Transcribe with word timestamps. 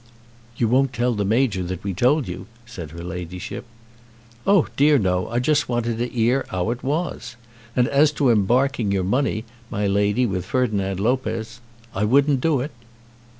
"You 0.57 0.67
won't 0.67 0.93
tell 0.93 1.13
the 1.13 1.23
Major 1.23 1.61
that 1.61 1.83
we 1.83 1.93
told 1.93 2.27
you," 2.27 2.47
said 2.65 2.89
her 2.89 3.03
Ladyship. 3.03 3.65
"Oh 4.47 4.65
dear, 4.75 4.97
no. 4.97 5.25
I 5.27 5.33
only 5.33 5.41
just 5.41 5.69
wanted 5.69 5.99
to 5.99 6.19
'ear 6.19 6.43
how 6.49 6.71
it 6.71 6.81
was. 6.83 7.35
And 7.75 7.87
as 7.87 8.11
to 8.13 8.31
embarking 8.31 8.91
your 8.91 9.03
money, 9.03 9.43
my 9.69 9.85
lady, 9.85 10.25
with 10.25 10.43
Ferdinand 10.43 10.99
Lopez, 10.99 11.61
I 11.93 12.05
wouldn't 12.05 12.41
do 12.41 12.61
it." 12.61 12.71